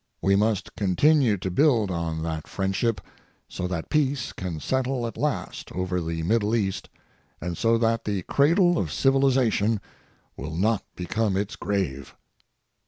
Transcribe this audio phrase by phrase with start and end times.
[0.19, 3.01] We must continue to build on that friendship
[3.47, 6.89] so that peace can settle at last over the Middle East
[7.39, 9.79] and so that the cradle of civilization
[10.35, 12.15] will not become its grave.